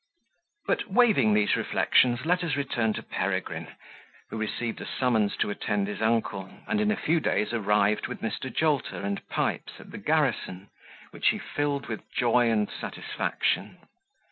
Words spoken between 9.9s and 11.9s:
the garrison, which he filled